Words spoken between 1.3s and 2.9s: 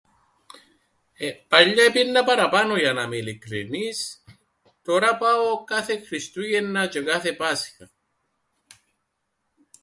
παλιά επήαιννα παραπάνω,